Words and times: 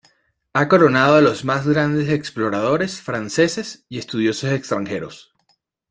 Ha 0.53 0.67
coronado 0.67 1.17
a 1.17 1.21
los 1.21 1.45
más 1.45 1.67
grandes 1.67 2.09
exploradores 2.09 2.99
franceses 3.01 3.85
y 3.87 3.99
estudiosos 3.99 4.49
extranjeros. 4.51 5.31